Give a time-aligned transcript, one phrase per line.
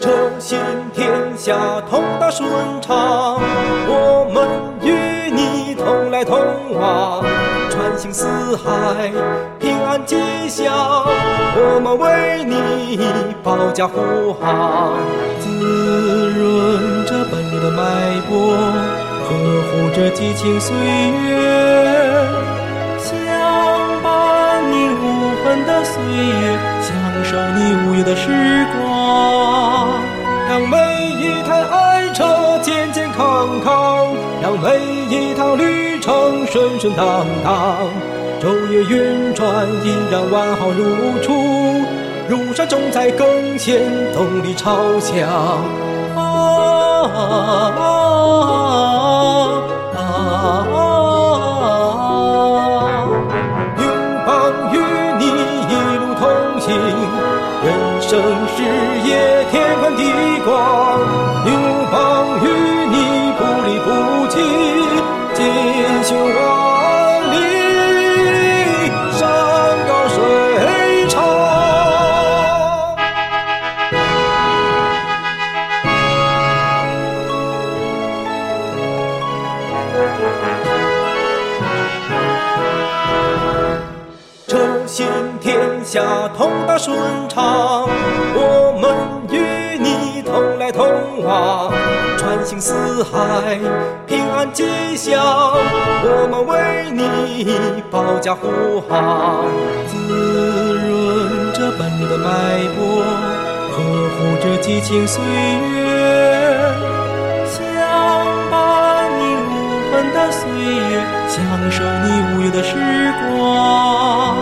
[0.00, 0.58] 朝行
[0.92, 1.54] 天下，
[1.90, 2.48] 通达顺
[2.80, 3.40] 畅。
[3.86, 4.48] 我们
[4.82, 6.38] 与你同来同
[6.78, 7.24] 往，
[7.70, 8.26] 穿行四
[8.56, 9.10] 海，
[9.58, 10.16] 平安吉
[10.48, 10.72] 祥。
[11.56, 12.98] 我们为你
[13.42, 14.98] 保驾护航，
[15.40, 15.48] 滋
[16.30, 17.82] 润着奔流的脉
[18.28, 18.56] 搏，
[19.28, 19.30] 呵
[19.70, 21.63] 护着激情岁月。
[29.04, 29.86] 啊。
[30.48, 30.76] 让每
[31.18, 34.06] 一台爱车健健康康，
[34.42, 37.76] 让每一趟旅程顺顺当当。
[38.40, 41.32] 昼夜运转依然完好如初，
[42.28, 43.80] 路上总在更显
[44.12, 45.26] 动力超强。
[46.14, 46.20] 啊
[47.02, 47.16] 啊
[47.78, 47.82] 啊
[58.14, 58.62] 人生事
[59.08, 60.04] 业天宽地
[60.44, 61.00] 广。
[61.46, 62.33] 拥抱
[85.94, 86.02] 下，
[86.36, 87.88] 通达顺畅。
[88.34, 88.90] 我们
[89.30, 90.84] 与你同来同
[91.22, 91.72] 往，
[92.18, 93.60] 穿行四海，
[94.04, 94.64] 平安吉
[94.96, 95.22] 祥。
[96.02, 99.44] 我们为你保驾护航，
[99.86, 99.94] 滋
[100.74, 102.26] 润着奔流的脉
[102.74, 103.04] 搏，
[103.70, 103.76] 呵
[104.16, 106.74] 护着激情岁月，
[107.46, 107.62] 相
[108.50, 110.42] 伴你无痕的岁
[110.90, 110.98] 月，
[111.28, 111.38] 享
[111.70, 112.74] 受你无忧的时
[113.38, 114.34] 光。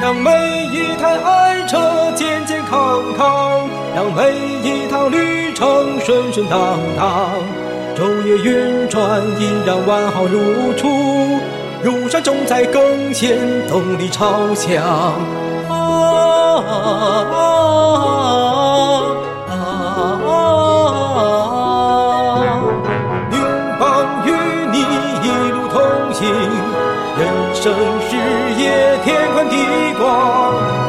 [0.00, 0.30] 让每
[0.72, 7.30] 一台爱车健健康康，让每一趟旅程顺顺当当。
[7.94, 11.38] 昼夜运转依然完好如初，
[11.82, 13.36] 如山重在更显
[13.68, 15.20] 动力超强。
[27.60, 28.16] 生事
[28.56, 29.56] 业天宽地
[29.98, 30.02] 广。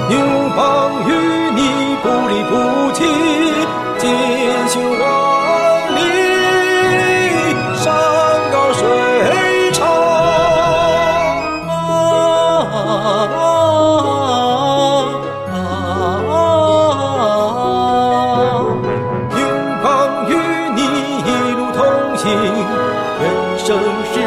[0.09, 0.15] 拥
[0.55, 1.09] 抱与
[1.53, 1.59] 你
[2.01, 2.51] 不离不
[2.93, 3.03] 弃，
[3.97, 4.09] 进
[4.69, 5.03] 行万
[5.95, 5.99] 里
[7.75, 7.83] 山
[8.53, 8.79] 高水
[9.73, 9.79] 长。
[11.67, 11.69] 啊
[12.71, 12.75] 啊
[13.35, 13.37] 啊
[16.31, 16.33] 啊！
[19.35, 19.39] 拥
[19.83, 19.85] 抱
[20.29, 20.31] 与
[20.75, 20.79] 你
[21.27, 21.79] 一路同
[22.15, 22.23] 行，
[23.19, 23.23] 人
[23.57, 23.67] 生
[24.13, 24.25] 事业天